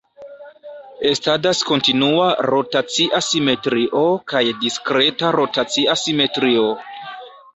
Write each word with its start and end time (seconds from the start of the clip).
Estadas 1.09 1.59
kontinua 1.71 2.29
rotacia 2.45 3.19
simetrio 3.27 4.01
kaj 4.33 4.43
diskreta 4.63 5.31
rotacia 5.39 5.97
simetrio. 6.05 6.65